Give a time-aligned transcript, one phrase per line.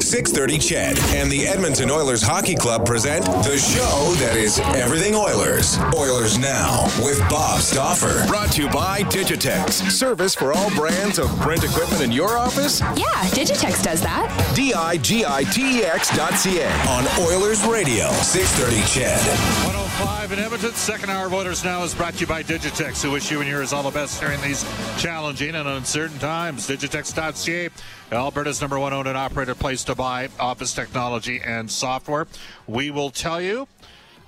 [0.00, 5.78] 630 CHED and the Edmonton Oilers Hockey Club present the show that is everything Oilers.
[5.94, 8.26] Oilers Now with Bob Stauffer.
[8.26, 9.88] Brought to you by Digitex.
[9.92, 12.80] Service for all brands of print equipment in your office?
[12.80, 14.52] Yeah, Digitex does that.
[14.56, 16.68] D-I-G-I-T-E-X dot C-A.
[16.88, 18.10] On Oilers Radio.
[18.10, 19.83] 630 CHED.
[20.00, 20.72] 105 in Edmonton.
[20.72, 23.48] Second hour of Oilers Now is brought to you by Digitex, who wish you and
[23.48, 24.64] yours all the best during these
[24.98, 26.66] challenging and uncertain times.
[26.66, 27.68] Digitex.ca,
[28.10, 32.26] Alberta's number one owned and operated place to buy office technology and software.
[32.66, 33.68] We will tell you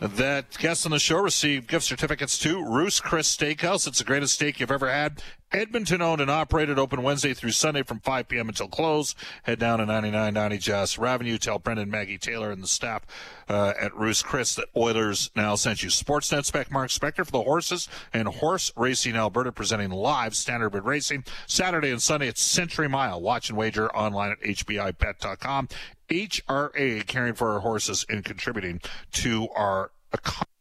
[0.00, 3.88] that guests on the show receive gift certificates to Ruth's Chris Steakhouse.
[3.88, 5.20] It's the greatest steak you've ever had.
[5.52, 8.48] Edmonton owned and operated, open Wednesday through Sunday from 5 p.m.
[8.48, 9.14] until close.
[9.44, 11.38] Head down to 9990 Jasper Avenue.
[11.38, 13.02] Tell Brendan, Maggie Taylor, and the staff
[13.48, 15.88] uh, at Ruth's Chris that Oilers now sent you.
[15.88, 21.24] Sportsnet spec Mark Spector for the horses and horse racing Alberta presenting live standardbred racing
[21.46, 23.20] Saturday and Sunday at Century Mile.
[23.20, 25.68] Watch and wager online at hpibet.com.
[26.08, 28.80] HRA caring for our horses and contributing
[29.12, 30.55] to our economy.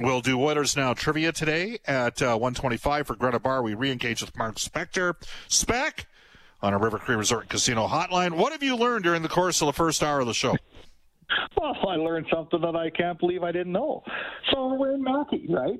[0.00, 3.62] We'll do Oilers Now trivia today at uh, 125 for Greta Bar.
[3.62, 5.14] We re-engage with Mark Spector.
[5.48, 6.06] Spec
[6.62, 8.36] on a River Cree Resort Casino hotline.
[8.36, 10.56] What have you learned during the course of the first hour of the show?
[11.56, 14.02] Well, I learned something that I can't believe I didn't know.
[14.50, 15.78] So Wayne Maki, right?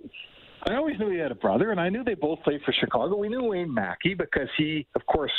[0.69, 3.17] I always knew he had a brother, and I knew they both played for Chicago.
[3.17, 5.33] We knew Wayne Maki because he, of course,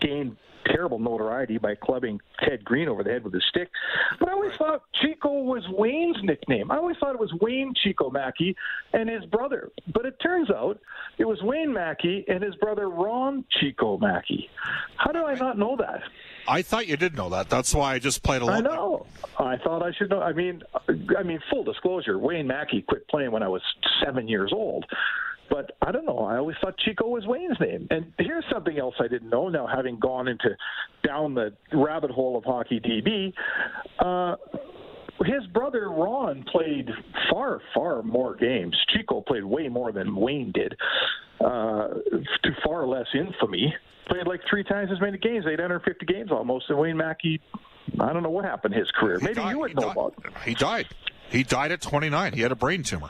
[0.00, 0.36] gained
[0.66, 3.70] terrible notoriety by clubbing Ted Green over the head with his stick.
[4.18, 6.70] But I always thought Chico was Wayne's nickname.
[6.70, 8.54] I always thought it was Wayne Chico Maki
[8.92, 9.70] and his brother.
[9.92, 10.80] But it turns out
[11.18, 14.48] it was Wayne Maki and his brother Ron Chico Maki.
[14.96, 16.02] How do I not know that?
[16.46, 17.48] I thought you did know that.
[17.48, 18.56] That's why I just played along.
[18.56, 19.06] I know.
[19.38, 20.20] I thought I should know.
[20.20, 20.62] I mean,
[21.18, 23.62] I mean, full disclosure, Wayne Maki quit playing when I was
[24.04, 24.84] seven years old.
[25.50, 26.18] But I don't know.
[26.20, 27.86] I always thought Chico was Wayne's name.
[27.90, 29.48] And here's something else I didn't know.
[29.48, 30.56] Now, having gone into
[31.06, 33.32] down the rabbit hole of hockey DB,
[33.98, 34.36] uh,
[35.24, 36.88] his brother Ron played
[37.30, 38.76] far, far more games.
[38.88, 40.74] Chico played way more than Wayne did,
[41.40, 43.74] uh, to far less infamy.
[44.08, 46.66] Played like three times as many games, 850 games almost.
[46.68, 47.40] And Wayne Maki,
[48.00, 49.18] I don't know what happened to his career.
[49.18, 50.14] He Maybe died- you would he know died- about.
[50.44, 50.88] He died.
[51.30, 52.32] He died at 29.
[52.34, 53.08] He had a brain tumor.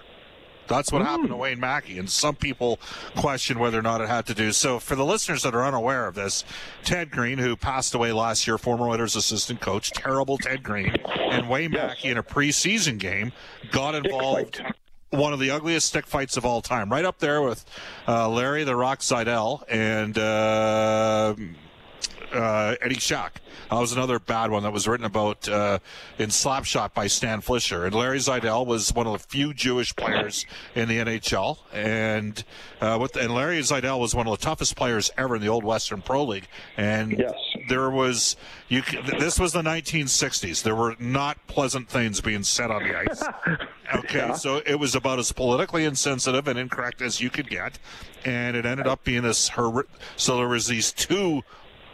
[0.66, 1.32] That's what happened Hmm.
[1.32, 2.78] to Wayne Maki, and some people
[3.16, 4.52] question whether or not it had to do.
[4.52, 6.44] So, for the listeners that are unaware of this,
[6.84, 10.96] Ted Green, who passed away last year, former Oilers assistant coach, terrible Ted Green,
[11.30, 13.32] and Wayne Maki in a preseason game
[13.70, 14.62] got involved.
[15.10, 17.64] One of the ugliest stick fights of all time, right up there with
[18.08, 21.34] uh, Larry the Rock Zeidel and uh,
[22.34, 23.40] uh, Eddie Shack.
[23.70, 25.78] That was another bad one that was written about uh,
[26.18, 27.86] in Slapshot by Stan Fischler.
[27.86, 32.42] And Larry Zeidel was one of the few Jewish players in the NHL, and
[32.80, 35.64] uh, with, and Larry Zeidel was one of the toughest players ever in the old
[35.64, 36.48] Western Pro League.
[36.76, 37.32] And Yes.
[37.68, 38.36] there was
[38.68, 38.82] you.
[39.18, 40.62] This was the 1960s.
[40.62, 43.22] There were not pleasant things being said on the ice.
[43.94, 47.78] Okay, so it was about as politically insensitive and incorrect as you could get,
[48.24, 49.50] and it ended up being this.
[49.50, 49.84] Horri-
[50.16, 51.42] so there was these two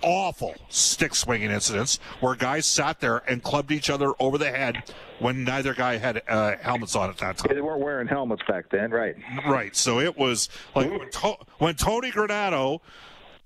[0.02, 4.82] awful stick swinging incidents where guys sat there and clubbed each other over the head
[5.19, 7.55] when neither guy had uh, helmets on at that time.
[7.55, 9.14] They weren't wearing helmets back then, right?
[9.47, 9.75] Right.
[9.76, 12.81] So it was like when, to- when Tony Granato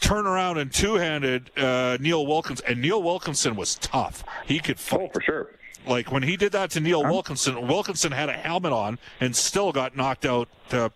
[0.00, 4.24] turned around and two-handed uh, Neil Wilkins, and Neil Wilkinson was tough.
[4.46, 5.12] He could Oh, fight.
[5.14, 5.50] for sure.
[5.86, 9.72] Like when he did that to Neil Wilkinson, Wilkinson had a helmet on and still
[9.72, 10.48] got knocked out.
[10.70, 10.88] Uh,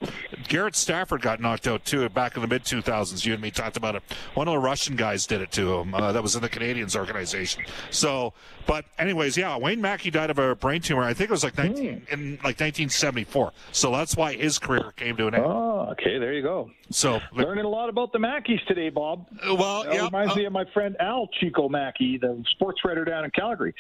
[0.49, 3.25] Garrett Stafford got knocked out too back in the mid 2000s.
[3.27, 4.03] You and me talked about it.
[4.35, 5.95] One of the Russian guys did it to him.
[5.95, 7.65] Uh, that was in the Canadians organization.
[7.91, 8.33] So,
[8.67, 11.03] but anyways, yeah, Wayne Maki died of a brain tumor.
[11.03, 13.53] I think it was like 19 in like 1974.
[13.73, 15.45] So that's why his career came to an end.
[15.47, 16.71] Oh, okay, there you go.
[16.91, 19.27] So Learning a lot about the Makis today, Bob.
[19.45, 23.05] well, That yeah, reminds uh, me of my friend Al Chico Maki, the sports writer
[23.05, 23.75] down in Calgary.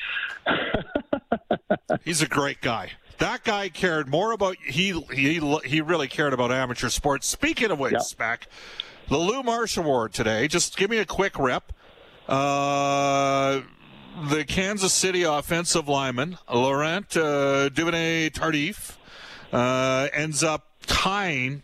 [2.04, 2.90] He's a great guy.
[3.18, 7.26] That guy cared more about he he he really cared about amateur sports.
[7.26, 7.98] Speaking of which.
[8.00, 8.46] Spec,
[9.08, 10.46] the Lou Marsh Award today.
[10.48, 11.72] Just give me a quick rep.
[12.28, 13.62] Uh,
[14.28, 18.96] the Kansas City offensive lineman Laurent uh, Duvernay Tardif
[19.52, 21.62] uh, ends up tying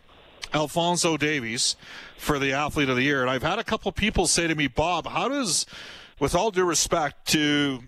[0.54, 1.76] Alphonso Davies
[2.16, 3.20] for the athlete of the year.
[3.20, 5.66] And I've had a couple people say to me, Bob, how does,
[6.20, 7.80] with all due respect to,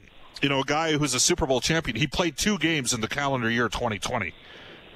[0.42, 3.08] you know, a guy who's a Super Bowl champion, he played two games in the
[3.08, 4.34] calendar year 2020.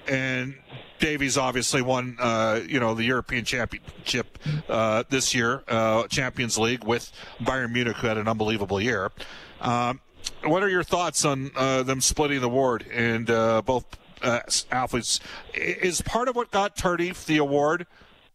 [0.09, 0.57] And
[0.99, 4.39] Davies obviously won, uh, you know, the European Championship
[4.69, 9.13] uh, this year, uh, Champions League with Bayern Munich, who had an unbelievable year.
[9.61, 10.01] Um,
[10.45, 13.85] what are your thoughts on uh, them splitting the award and uh, both
[14.23, 14.41] uh,
[14.71, 15.21] athletes?
[15.55, 17.87] Is part of what got Tardif the award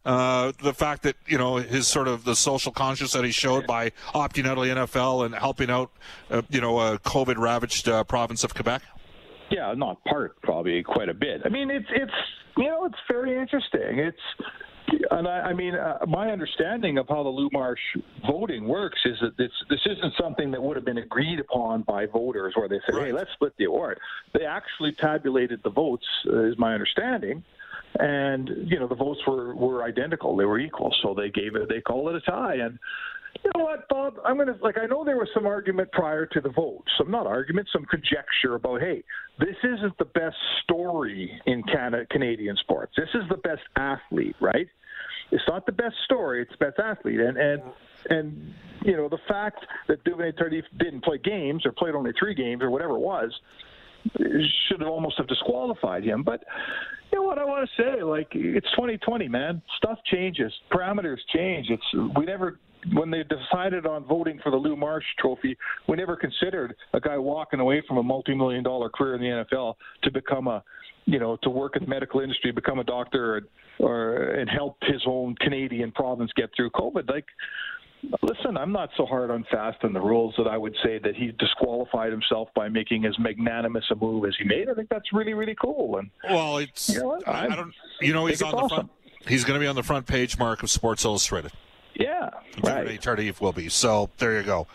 [0.06, 3.66] uh, the fact that you know his sort of the social conscience that he showed
[3.66, 5.90] by opting out of the NFL and helping out,
[6.30, 8.82] uh, you know, a COVID ravaged uh, province of Quebec?
[9.50, 11.42] Yeah, not part, probably quite a bit.
[11.44, 12.12] I mean, it's it's
[12.56, 13.98] you know, it's very interesting.
[13.98, 14.16] It's
[15.10, 17.80] and I, I mean, uh, my understanding of how the Lou Marsh
[18.26, 22.06] voting works is that this this isn't something that would have been agreed upon by
[22.06, 23.98] voters, where they say, "Hey, let's split the award."
[24.32, 27.44] They actually tabulated the votes, uh, is my understanding,
[27.98, 31.68] and you know, the votes were were identical; they were equal, so they gave it,
[31.68, 32.78] they called it a tie, and.
[33.44, 34.14] You know what, Bob?
[34.24, 34.76] I'm gonna like.
[34.78, 36.84] I know there was some argument prior to the vote.
[36.98, 39.04] Some not argument, some conjecture about, hey,
[39.38, 42.92] this isn't the best story in Canada, Canadian sports.
[42.96, 44.66] This is the best athlete, right?
[45.30, 46.42] It's not the best story.
[46.42, 47.62] It's the best athlete, and and
[48.10, 52.34] and you know the fact that Duvernay Tardif didn't play games or played only three
[52.34, 53.32] games or whatever it was
[54.68, 56.22] should have almost have disqualified him.
[56.22, 56.44] But
[57.12, 58.02] you know what I want to say?
[58.02, 59.62] Like it's 2020, man.
[59.76, 60.52] Stuff changes.
[60.72, 61.68] Parameters change.
[61.70, 62.58] It's we never
[62.92, 65.56] when they decided on voting for the Lou Marsh Trophy,
[65.88, 69.74] we never considered a guy walking away from a multi-million dollar career in the NFL
[70.02, 70.62] to become a,
[71.06, 73.42] you know, to work in the medical industry, become a doctor,
[73.80, 77.08] or, or and help his own Canadian province get through COVID.
[77.08, 77.26] Like,
[78.22, 81.16] listen, I'm not so hard on Fast and the rules that I would say that
[81.16, 84.68] he disqualified himself by making as magnanimous a move as he made.
[84.68, 85.98] I think that's really, really cool.
[85.98, 87.20] And Well, it's You know?
[87.26, 87.74] I, I don't.
[88.00, 88.90] You know, he's on the front.
[89.26, 91.50] He's going to be on the front page, Mark, of Sports Illustrated.
[91.98, 92.30] Yeah,
[92.62, 93.00] right.
[93.00, 93.68] Tardif will be.
[93.68, 94.66] So there you go.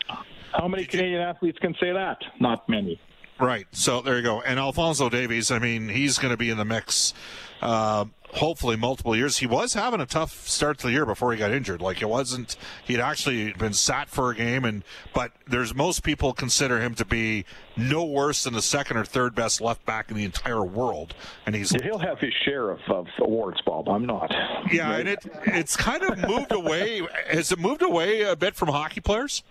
[0.52, 2.18] How many Canadian athletes can say that?
[2.40, 3.00] Not many.
[3.40, 3.66] Right.
[3.72, 4.40] So there you go.
[4.42, 7.14] And Alphonso Davies, I mean, he's going to be in the mix.
[7.60, 9.38] Uh, hopefully, multiple years.
[9.38, 11.80] He was having a tough start to the year before he got injured.
[11.80, 12.56] Like it wasn't.
[12.84, 14.82] He'd actually been sat for a game, and
[15.14, 17.44] but there's most people consider him to be
[17.76, 21.14] no worse than the second or third best left back in the entire world.
[21.46, 23.88] And he's He'll have his share of, of awards, Bob.
[23.88, 24.34] I'm not.
[24.70, 27.02] yeah, and it it's kind of moved away.
[27.30, 29.42] Has it moved away a bit from hockey players?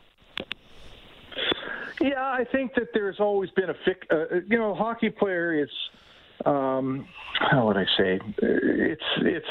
[2.00, 3.98] Yeah, I think that there's always been a fic.
[4.10, 5.70] Uh, you know, hockey player is.
[6.46, 7.08] Um,
[7.40, 8.20] how would I say?
[8.42, 9.46] It's it's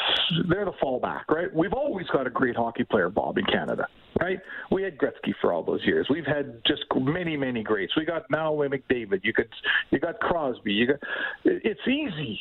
[0.49, 1.53] they're the fallback, right?
[1.55, 3.87] We've always got a great hockey player, Bob, in Canada,
[4.21, 4.39] right?
[4.71, 6.07] We had Gretzky for all those years.
[6.11, 7.97] We've had just many, many greats.
[7.97, 9.21] We got now McDavid.
[9.23, 9.49] You could
[9.91, 10.73] you got Crosby.
[10.73, 11.01] You got.
[11.45, 12.41] It's easy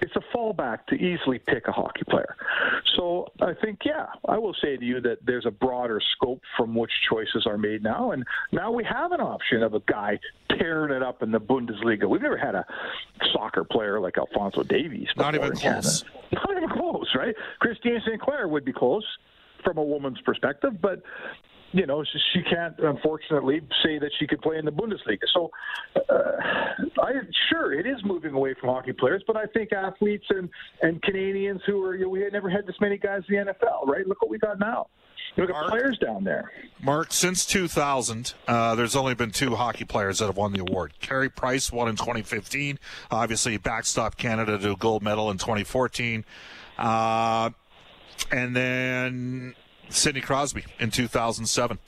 [0.00, 2.34] it's a fallback to easily pick a hockey player.
[2.96, 6.74] So I think, yeah, I will say to you that there's a broader scope from
[6.74, 10.18] which choices are made now, and now we have an option of a guy
[10.58, 12.08] tearing it up in the Bundesliga.
[12.08, 12.64] We've never had a
[13.32, 15.08] soccer player like Alphonso Davies.
[15.16, 15.82] Not even Canada.
[15.82, 16.04] close.
[16.32, 17.34] Not even close, right?
[17.60, 19.04] Christine Sinclair would be close
[19.64, 21.02] from a woman's perspective, but
[21.72, 25.22] you know, she- she can't unfortunately say that she could play in the Bundesliga.
[25.32, 25.50] So,
[26.08, 26.32] uh,
[27.02, 27.12] I
[27.48, 30.48] sure it is moving away from hockey players, but I think athletes and
[30.82, 33.52] and Canadians who are you know, we had never had this many guys in the
[33.52, 34.06] NFL, right?
[34.06, 34.88] Look what we got now.
[35.36, 35.68] Look at Mark?
[35.68, 36.50] players down there.
[36.82, 40.92] Mark, since 2000, uh, there's only been two hockey players that have won the award.
[41.00, 42.80] Carey Price won in 2015.
[43.12, 46.24] Obviously, backstopped Canada to a gold medal in 2014.
[46.78, 47.50] Uh,
[48.32, 49.54] and then
[49.90, 51.78] Sidney Crosby in 2007.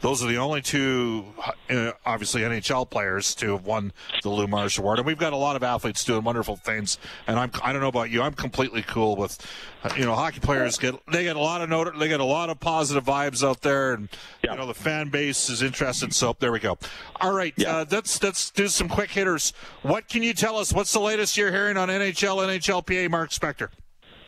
[0.00, 1.26] Those are the only two,
[1.68, 5.36] uh, obviously NHL players to have won the Lou Marsh Award, and we've got a
[5.36, 6.96] lot of athletes doing wonderful things.
[7.26, 9.38] And I'm I don't know about you, I'm completely cool with,
[9.84, 12.24] uh, you know, hockey players get they get a lot of note, they get a
[12.24, 14.08] lot of positive vibes out there, and
[14.42, 14.52] yeah.
[14.52, 16.14] you know the fan base is interested.
[16.14, 16.78] So there we go.
[17.20, 17.78] All right, yeah.
[17.78, 19.52] uh, let's let's do some quick hitters.
[19.82, 20.72] What can you tell us?
[20.72, 23.68] What's the latest you're hearing on NHL, NHLPA, Mark Spector?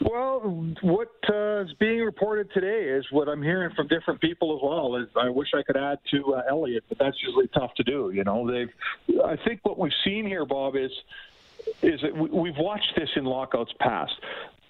[0.04, 0.40] Well,
[0.82, 4.96] what uh, is being reported today is what I'm hearing from different people as well.
[4.96, 8.10] Is I wish I could add to uh, Elliot, but that's usually tough to do.
[8.12, 8.70] You know, they've.
[9.24, 10.90] I think what we've seen here, Bob, is
[11.82, 14.12] is that we've watched this in lockouts past.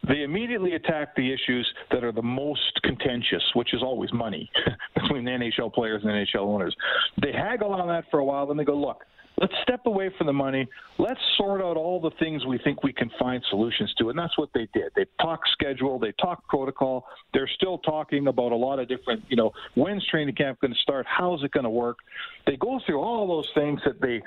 [0.06, 4.50] They immediately attack the issues that are the most contentious, which is always money
[4.94, 6.74] between the NHL players and NHL owners.
[7.22, 9.04] They haggle on that for a while, then they go, look,
[9.42, 10.68] let's step away from the money.
[10.98, 14.08] Let's sort out all the things we think we can find solutions to.
[14.08, 14.92] And that's what they did.
[14.94, 17.04] They talked schedule, they talked protocol.
[17.34, 20.78] They're still talking about a lot of different, you know, when's training camp going to
[20.78, 21.06] start?
[21.08, 21.98] How's it going to work?
[22.46, 24.22] They go through all those things that they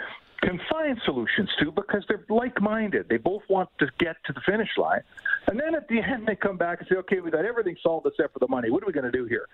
[0.46, 3.08] can find solutions to because they're like minded.
[3.10, 5.02] They both want to get to the finish line.
[5.48, 8.06] And then at the end, they come back and say, okay, we got everything solved
[8.08, 8.70] except for the money.
[8.70, 9.48] What are we going to do here?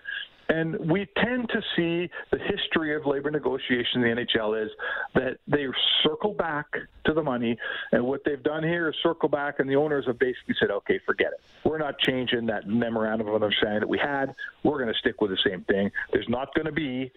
[0.48, 4.70] And we tend to see the history of labor negotiation in the NHL is
[5.14, 5.66] that they
[6.02, 6.66] circle back
[7.06, 7.56] to the money.
[7.92, 11.00] And what they've done here is circle back, and the owners have basically said, okay,
[11.06, 11.68] forget it.
[11.68, 14.34] We're not changing that memorandum of understanding that we had.
[14.62, 15.90] We're going to stick with the same thing.
[16.12, 17.10] There's not going to be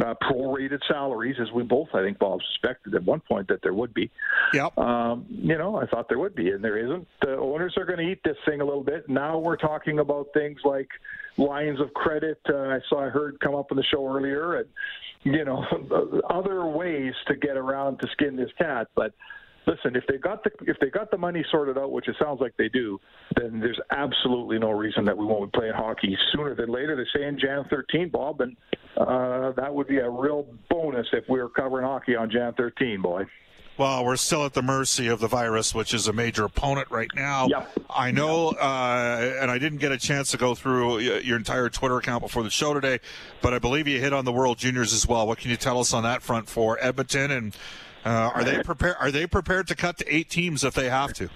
[0.00, 3.72] uh, prorated salaries, as we both, I think, Bob suspected at one point that there
[3.72, 4.10] would be.
[4.52, 4.76] Yep.
[4.78, 7.08] Um, you know, I thought there would be, and there isn't.
[7.22, 9.08] The owners are going to eat this thing a little bit.
[9.08, 10.88] Now we're talking about things like
[11.36, 12.38] lines of credit.
[12.48, 14.68] Uh, I saw, I heard come up on the show earlier, and
[15.24, 15.64] you know,
[16.30, 19.14] other ways to get around to skin this cat, but
[19.68, 22.40] listen, if they got the if they got the money sorted out, which it sounds
[22.40, 22.98] like they do,
[23.36, 26.96] then there's absolutely no reason that we won't be playing hockey sooner than later.
[26.96, 28.56] They're saying Jan 13, Bob, and
[28.96, 33.02] uh, that would be a real bonus if we were covering hockey on Jan 13,
[33.02, 33.24] boy.
[33.76, 37.10] Well, we're still at the mercy of the virus, which is a major opponent right
[37.14, 37.46] now.
[37.46, 37.70] Yep.
[37.88, 41.96] I know, uh, and I didn't get a chance to go through your entire Twitter
[41.96, 42.98] account before the show today,
[43.40, 45.28] but I believe you hit on the World Juniors as well.
[45.28, 47.56] What can you tell us on that front for Edmonton and
[48.04, 48.96] uh, are they prepared?
[49.00, 51.28] Are they prepared to cut to eight teams if they have to?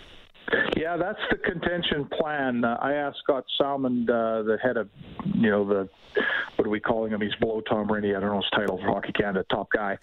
[0.77, 2.65] Yeah, that's the contention plan.
[2.65, 4.89] Uh, I asked Scott Salmond, uh, the head of,
[5.25, 5.89] you know, the
[6.57, 7.21] what are we calling him?
[7.21, 8.15] He's below Tom Brady.
[8.15, 9.97] I don't know his title for Hockey Canada, top guy.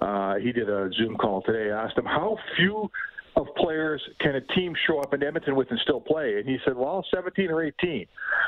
[0.00, 1.72] Uh, he did a Zoom call today.
[1.72, 2.90] I asked him how few
[3.36, 6.38] of players can a team show up in Edmonton with and still play?
[6.38, 8.06] And he said, well, 17 or 18.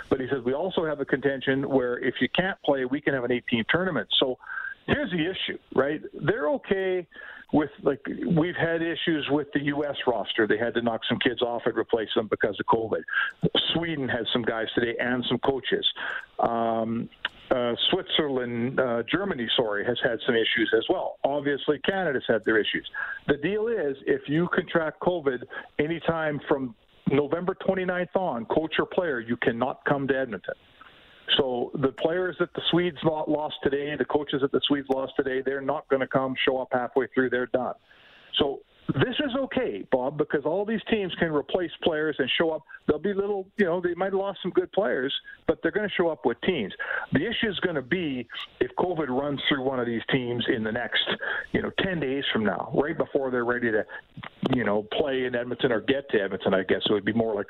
[0.08, 3.14] But he says we also have a contention where if you can't play, we can
[3.14, 4.08] have an 18 tournament.
[4.20, 4.38] So
[4.86, 6.00] here's the issue, right?
[6.14, 7.06] They're okay
[7.52, 8.00] with like
[8.36, 9.96] we've had issues with the U.S.
[10.06, 10.46] roster.
[10.46, 13.02] They had to knock some kids off and replace them because of COVID.
[13.74, 15.86] Sweden has some guys today and some coaches.
[16.40, 17.08] Um,
[17.50, 21.18] uh, Switzerland, uh, Germany, sorry, has had some issues as well.
[21.22, 22.88] Obviously, Canada's had their issues.
[23.28, 25.38] The deal is, if you contract COVID
[25.78, 26.74] anytime from
[27.08, 30.54] November 29th on, coach or player, you cannot come to Edmonton.
[31.36, 35.42] So the players that the Swedes lost today, the coaches that the Swedes lost today,
[35.44, 37.30] they're not going to come show up halfway through.
[37.30, 37.74] They're done.
[38.38, 38.60] So
[38.94, 42.62] this is okay, Bob, because all these teams can replace players and show up.
[42.86, 45.12] They'll be little, you know, they might have lost some good players,
[45.48, 46.72] but they're going to show up with teams.
[47.12, 48.28] The issue is going to be
[48.60, 51.02] if COVID runs through one of these teams in the next,
[51.52, 53.84] you know, 10 days from now, right before they're ready to,
[54.54, 57.34] you know, play in Edmonton or get to Edmonton, I guess it would be more
[57.34, 57.46] like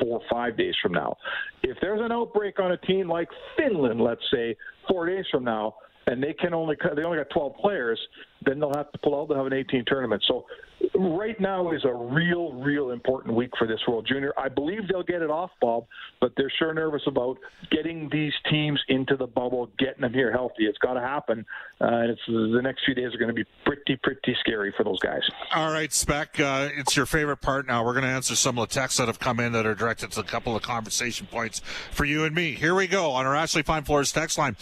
[0.00, 1.16] four or five days from now.
[1.62, 4.56] If there's an outbreak on a team like Finland, let's say,
[4.88, 7.98] four days from now, and they can only they only got 12 players,
[8.44, 9.28] then they'll have to pull out.
[9.28, 10.22] They'll have an 18 tournament.
[10.26, 10.46] So
[10.94, 14.32] right now is a real, real important week for this World Junior.
[14.38, 15.86] I believe they'll get it off, Bob,
[16.20, 17.38] but they're sure nervous about
[17.70, 20.64] getting these teams into the bubble, getting them here healthy.
[20.64, 21.46] It's got to happen,
[21.80, 24.84] uh, and it's the next few days are going to be pretty, pretty scary for
[24.84, 25.22] those guys.
[25.54, 27.84] All right, Spec, uh, it's your favorite part now.
[27.84, 30.12] We're going to answer some of the texts that have come in that are directed
[30.12, 31.60] to a couple of conversation points
[31.90, 32.52] for you and me.
[32.52, 34.56] Here we go on our Ashley Fine Floors text line.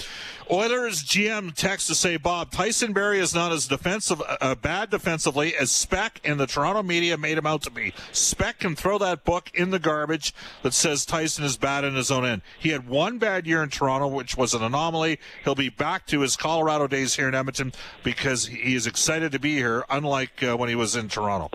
[0.50, 5.57] Oilers GM text to say, Bob, Tyson Barrie is not as defensive, uh, bad defensively
[5.57, 7.92] as Spec and the Toronto media made him out to be.
[8.12, 12.11] Spec can throw that book in the garbage that says Tyson is bad in his
[12.11, 12.42] own end.
[12.59, 15.19] He had one bad year in Toronto, which was an anomaly.
[15.45, 19.38] He'll be back to his Colorado days here in Edmonton because he is excited to
[19.38, 21.50] be here, unlike uh, when he was in Toronto.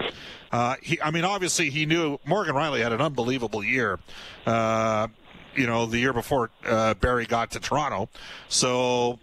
[0.52, 4.00] Uh, he, I mean, obviously, he knew Morgan Rielly had an unbelievable year.
[4.46, 5.08] Uh,
[5.56, 8.10] you know, the year before uh, Barrie got to Toronto.
[8.48, 9.20] So,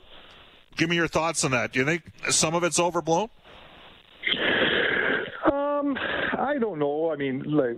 [0.76, 1.72] give me your thoughts on that.
[1.72, 3.30] Do you think some of it's overblown?
[5.96, 7.12] I don't know.
[7.12, 7.76] I mean, like,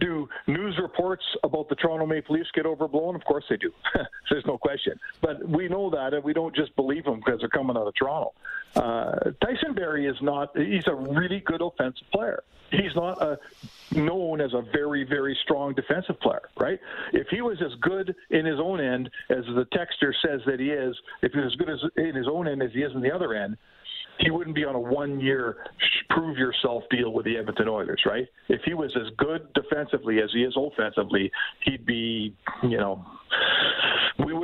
[0.00, 3.14] do news reports about the Toronto Maple Leafs get overblown?
[3.14, 3.72] Of course they do.
[4.30, 4.98] There's no question.
[5.20, 7.94] But we know that, and we don't just believe them because they're coming out of
[7.94, 8.32] Toronto.
[8.74, 10.56] Uh, Tyson Barrie is not.
[10.56, 12.42] He's a really good offensive player.
[12.70, 13.38] He's not a,
[13.94, 16.80] known as a very, very strong defensive player, right?
[17.12, 20.70] If he was as good in his own end as the texter says that he
[20.70, 23.12] is, if he's as good as in his own end as he is in the
[23.12, 23.58] other end,
[24.18, 25.56] he wouldn't be on a one year
[26.10, 28.26] prove yourself deal with the Edmonton Oilers, right?
[28.48, 31.30] If he was as good defensively as he is offensively,
[31.64, 33.04] he'd be, you know,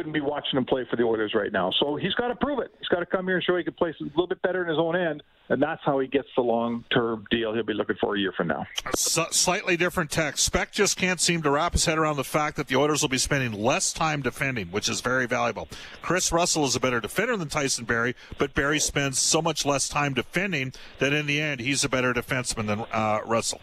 [0.08, 1.70] wouldn't be watching him play for the Oilers right now.
[1.78, 2.72] So he's got to prove it.
[2.78, 4.68] He's got to come here and show he can play a little bit better in
[4.68, 7.96] his own end, and that's how he gets the long term deal he'll be looking
[8.00, 8.66] for a year from now.
[8.86, 10.44] S- slightly different text.
[10.44, 13.08] Spec just can't seem to wrap his head around the fact that the Oilers will
[13.08, 15.68] be spending less time defending, which is very valuable.
[16.00, 19.88] Kris Russell is a better defender than Tyson Barrie, but Barrie spends so much less
[19.88, 23.60] time defending that in the end he's a better defenseman than uh, Russell.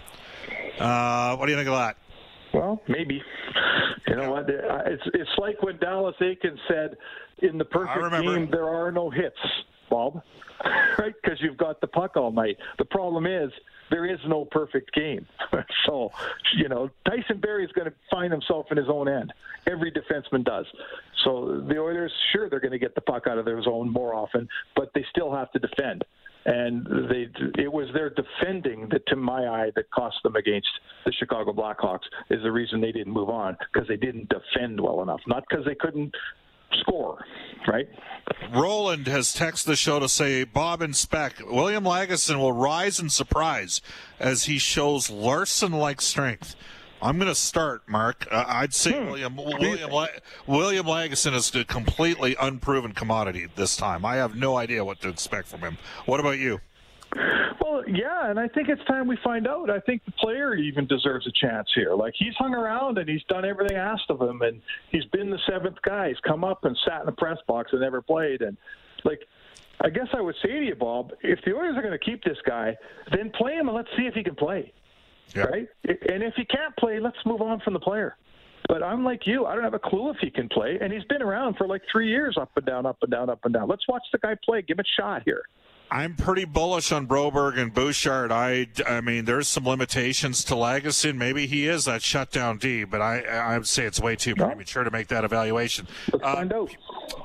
[0.79, 1.97] Uh, what do you think of that?
[2.53, 3.21] Well, maybe.
[4.07, 4.49] You know what?
[4.49, 6.97] Uh, it's it's like when Dallas Eakins said,
[7.39, 9.39] "In the perfect game, there are no hits."
[9.89, 10.21] Bob,
[10.97, 11.13] right?
[11.21, 12.57] Because you've got the puck all night.
[12.77, 13.51] The problem is
[13.91, 15.25] there is no perfect game.
[15.85, 16.09] so,
[16.57, 19.31] you know, Tyson Barrie is going to find himself in his own end.
[19.67, 20.65] Every defenseman does.
[21.23, 24.13] So the Oilers, sure, they're going to get the puck out of their zone more
[24.13, 26.03] often, but they still have to defend.
[26.45, 27.27] And they,
[27.61, 30.67] it was their defending that, to my eye, that cost them against
[31.05, 32.05] the Chicago Blackhawks.
[32.29, 35.65] Is the reason they didn't move on because they didn't defend well enough, not because
[35.65, 36.13] they couldn't
[36.81, 37.23] score,
[37.67, 37.87] right?
[38.53, 43.09] Roland has texted the show to say Bob and Spec, William Lagesson will rise in
[43.09, 43.81] surprise
[44.19, 46.55] as he shows Larsson like strength.
[47.05, 48.27] I'm going to start, Mark.
[48.31, 49.05] Uh, I'd say hmm.
[49.05, 50.07] William William La-
[50.47, 54.03] William Lagesson is a completely unproven commodity this time.
[54.03, 55.77] I have no idea what to expect from him.
[56.07, 56.61] What about you?
[57.61, 59.69] Well, yeah, and I think it's time we find out.
[59.69, 61.93] I think the player even deserves a chance here.
[61.93, 64.59] Like he's hung around and he's done everything asked of him, and
[64.89, 66.07] he's been the seventh guy.
[66.07, 68.57] He's come up and sat in the press box and never played, and
[69.03, 69.21] like.
[69.81, 72.23] I guess I would say to you, Bob, if the Oilers are going to keep
[72.23, 72.77] this guy,
[73.11, 74.71] then play him and let's see if he can play.
[75.35, 75.67] Right?
[75.83, 78.15] And if he can't play, let's move on from the player.
[78.67, 79.45] But I'm like you.
[79.45, 80.77] I don't have a clue if he can play.
[80.81, 83.39] And he's been around for like three years, up and down, up and down, up
[83.43, 83.67] and down.
[83.67, 84.61] Let's watch the guy play.
[84.61, 85.43] Give him a shot here.
[85.91, 88.31] I'm pretty bullish on Broberg and Bouchard.
[88.31, 91.15] I, I mean, there's some limitations to Lagesson.
[91.15, 94.83] Maybe he is that shutdown D, but I, I would say it's way too premature
[94.83, 95.87] to make that evaluation.
[96.11, 96.75] Let's uh, find out.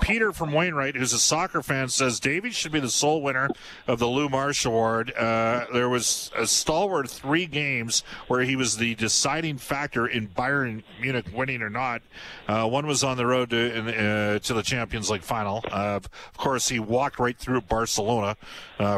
[0.01, 3.49] Peter from Wainwright, who's a soccer fan, says Davies should be the sole winner
[3.87, 5.13] of the Lou Marsh Award.
[5.17, 10.83] Uh, there was a stalwart three games where he was the deciding factor in Bayern
[11.01, 12.03] Munich winning or not.
[12.47, 15.65] Uh, one was on the road to, uh, to the Champions League final.
[15.71, 18.37] Uh, of course, he walked right through Barcelona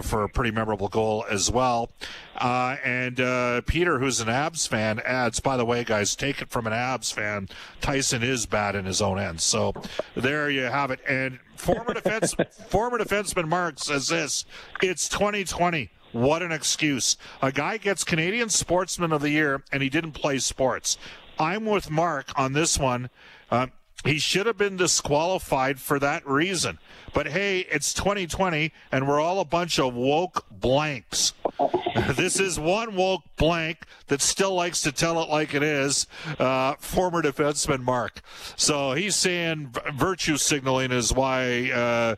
[0.03, 1.91] for a pretty memorable goal as well.
[2.37, 6.51] Uh, and uh, Peter, who's an Abs fan, adds, by the way, guys, take it
[6.51, 7.49] from an Abs fan.
[7.81, 9.41] Tyson is bad in his own end.
[9.41, 9.73] So
[10.15, 11.01] there you have it.
[11.07, 12.35] And former defense,
[12.69, 14.45] former defenseman Mark says this:
[14.83, 15.91] It's 2020.
[16.13, 17.17] What an excuse.
[17.41, 20.99] A guy gets Canadian Sportsman of the Year and he didn't play sports.
[21.39, 23.09] I'm with Mark on this one.
[23.51, 23.69] Uh,
[24.05, 26.79] he should have been disqualified for that reason.
[27.13, 31.35] But hey, it's 2020 and we're all a bunch of woke blanks.
[32.11, 36.07] this is one woke blank that still likes to tell it like it is.
[36.39, 38.21] Uh, former defenseman Mark.
[38.57, 42.17] So he's saying virtue signaling is why uh,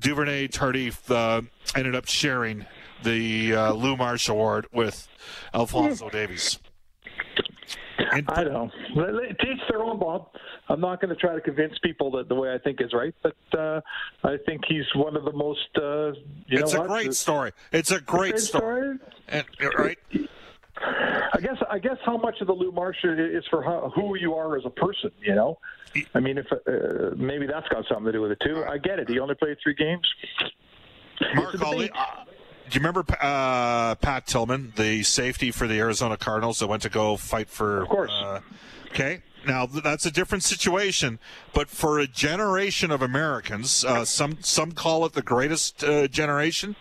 [0.00, 1.42] Duvernay Tardif uh,
[1.74, 2.66] ended up sharing
[3.02, 5.08] the uh, Lou Marsh Award with
[5.52, 6.58] Alphonso Davies.
[7.98, 8.70] And, I don't know.
[9.40, 10.30] Teach their own, Bob.
[10.68, 13.14] I'm not going to try to convince people that the way I think is right,
[13.22, 13.80] but uh,
[14.24, 15.68] I think he's one of the most.
[15.76, 16.12] Uh,
[16.46, 16.90] you it's know a what?
[16.90, 17.52] great story.
[17.72, 18.98] It's a great, story.
[19.28, 19.44] And,
[19.78, 19.98] right.
[20.76, 24.34] I guess I guess how much of the Lou Marsh is for how, who you
[24.34, 25.10] are as a person.
[25.20, 25.58] You know,
[26.14, 28.64] I mean, if uh, maybe that's got something to do with it too.
[28.68, 29.08] I get it.
[29.08, 30.06] He only played three games.
[31.34, 31.54] Mark,
[32.68, 36.88] do you remember uh, Pat Tillman, the safety for the Arizona Cardinals that went to
[36.88, 37.82] go fight for?
[37.82, 38.12] Of course.
[38.12, 38.40] Uh,
[38.90, 39.22] okay.
[39.46, 41.18] Now that's a different situation,
[41.52, 46.76] but for a generation of Americans, uh, some some call it the greatest uh, generation.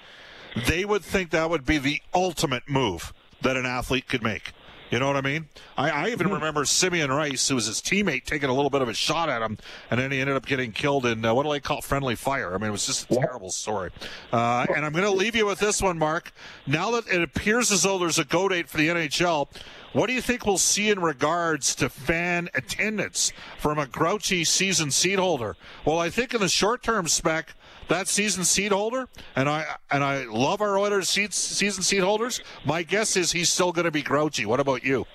[0.67, 4.53] They would think that would be the ultimate move that an athlete could make.
[4.93, 5.47] You know what I mean?
[5.75, 6.35] I, I even mm-hmm.
[6.35, 9.41] remember Simeon Rice, who was his teammate, taking a little bit of a shot at
[9.41, 9.57] him,
[9.89, 12.53] and then he ended up getting killed in uh, what do they call friendly fire?
[12.53, 13.89] I mean, it was just a terrible story.
[14.31, 16.31] Uh, and I'm going to leave you with this one, Mark.
[16.67, 19.49] Now that it appears as though there's a go date for the NHL,
[19.93, 24.89] What do you think we'll see in regards to fan attendance from a grouchy season
[24.89, 25.55] seat holder?
[25.85, 27.53] Well, I think in the short term spec,
[27.89, 32.41] that season seat holder, and I and I love our Oilers seats, season seat holders.
[32.65, 34.47] My guess is he's still going to be grouchy.
[34.47, 35.05] What about you?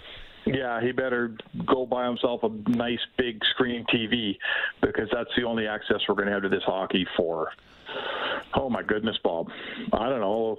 [0.46, 1.36] Yeah, he better
[1.66, 4.38] go buy himself a nice big screen TV
[4.80, 7.50] because that's the only access we're going to have to this hockey for.
[8.54, 9.48] Oh my goodness, Bob.
[9.92, 10.56] I don't know.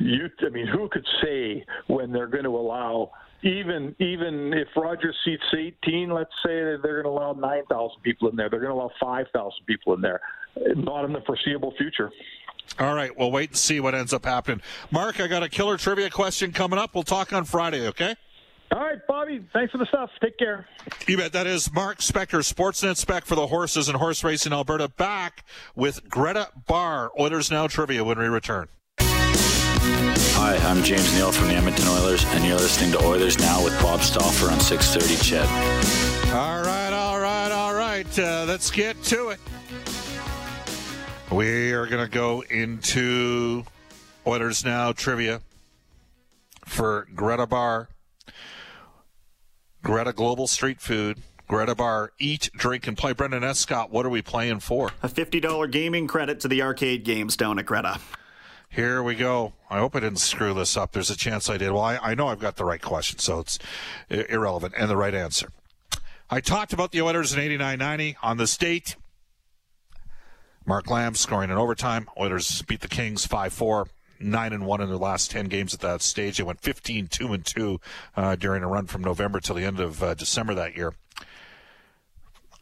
[0.00, 3.10] You, I mean, who could say when they're going to allow
[3.42, 8.36] even even if Rogers seats 18, let's say they're going to allow 9,000 people in
[8.36, 8.48] there.
[8.48, 10.20] They're going to allow 5,000 people in there.
[10.74, 12.10] Not in the foreseeable future.
[12.78, 14.60] All right, we'll wait and see what ends up happening.
[14.90, 16.94] Mark, I got a killer trivia question coming up.
[16.94, 18.14] We'll talk on Friday, okay?
[18.70, 19.44] All right, Bobby.
[19.52, 20.10] Thanks for the stuff.
[20.22, 20.66] Take care.
[21.06, 21.32] You bet.
[21.32, 24.88] That is Mark Spector, Sportsnet Spec for the horses and horse racing Alberta.
[24.88, 27.10] Back with Greta Bar.
[27.18, 28.68] Oilers Now trivia when we return.
[30.40, 33.76] Hi, I'm James Neal from the Edmonton Oilers, and you're listening to Oilers Now with
[33.82, 36.32] Bob Stauffer on 630 CHED.
[36.32, 38.18] All right, all right, all right.
[38.18, 39.40] Uh, let's get to it.
[41.32, 43.64] We are going to go into
[44.28, 45.40] Oilers Now trivia
[46.64, 47.88] for Greta Bar.
[49.82, 51.18] Greta Global Street Food.
[51.48, 53.12] Greta Bar, eat, drink, and play.
[53.12, 54.92] Brendan Escott, what are we playing for?
[55.02, 57.98] A $50 gaming credit to the arcade games down at Greta.
[58.68, 59.54] Here we go.
[59.70, 60.92] I hope I didn't screw this up.
[60.92, 61.72] There's a chance I did.
[61.72, 63.58] Well, I, I know I've got the right question, so it's
[64.10, 65.50] irrelevant, and the right answer.
[66.30, 68.96] I talked about the Oilers in 89-90 on this date.
[70.66, 72.08] Mark Lamb scoring in overtime.
[72.18, 73.86] Oilers beat the Kings 5-4
[74.20, 76.38] nine and one in their last ten games at that stage.
[76.38, 77.80] They went 15 two and two
[78.16, 80.94] uh, during a run from November till the end of uh, December that year.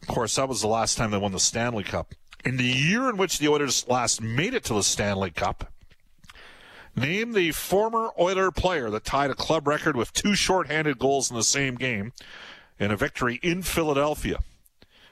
[0.01, 2.13] Of course, that was the last time they won the Stanley Cup.
[2.45, 5.71] In the year in which the Oilers last made it to the Stanley Cup,
[6.97, 11.37] name the former Oiler player that tied a club record with two shorthanded goals in
[11.37, 12.11] the same game
[12.79, 14.39] in a victory in Philadelphia.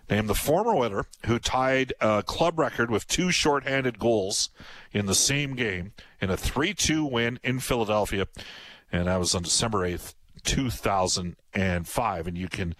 [0.09, 4.49] Name the former Oiler who tied a club record with two shorthanded goals
[4.91, 8.27] in the same game in a 3-2 win in Philadelphia,
[8.91, 12.27] and that was on December 8th, 2005.
[12.27, 12.75] And you can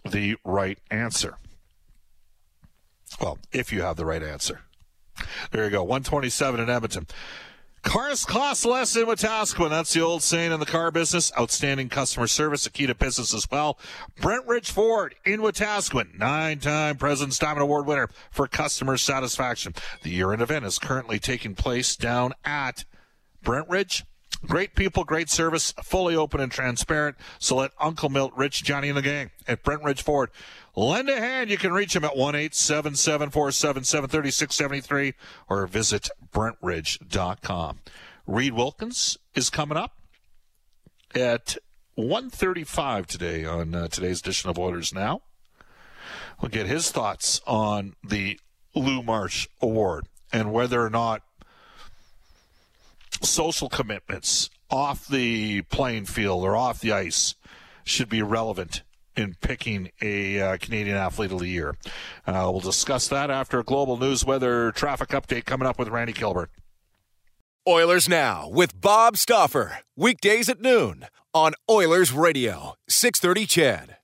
[0.08, 1.36] the right answer.
[3.20, 4.60] Well, if you have the right answer.
[5.50, 5.82] There you go.
[5.82, 7.06] 127 in Edmonton.
[7.82, 9.70] Cars cost less in Wetaskiwin.
[9.70, 11.32] That's the old saying in the car business.
[11.38, 13.78] Outstanding customer service, a key to business as well.
[14.20, 19.74] Brent Ridge Ford in Wetaskiwin, nine-time President's Diamond Award winner for customer satisfaction.
[20.02, 22.84] The year-end event is currently taking place down at
[23.42, 24.04] Brent Ridge.
[24.46, 27.16] Great people, great service, fully open and transparent.
[27.38, 30.30] So let Uncle Milt, Rich, Johnny, and the gang at Brent Ridge Ford
[30.74, 31.50] lend a hand.
[31.50, 35.14] You can reach them at 1 877 477 3673
[35.48, 37.80] or visit BrentRidge.com.
[38.26, 39.98] Reid Wilkins is coming up
[41.14, 41.58] at
[41.96, 45.22] 135 today on uh, today's edition of Oilers Now.
[46.40, 48.40] We'll get his thoughts on the
[48.74, 51.22] Lou Marsh Award and whether or not
[53.20, 57.34] social commitments off the playing field or off the ice
[57.84, 58.82] should be relevant
[59.16, 61.76] in picking a uh, Canadian Athlete of the Year.
[62.26, 66.12] Uh, we'll discuss that after a global news weather traffic update coming up with Randy
[66.12, 66.48] Kilbert.
[67.68, 69.80] Oilers Now with Bob Stauffer.
[69.96, 73.99] Weekdays at noon on Oilers Radio, 630 CHED.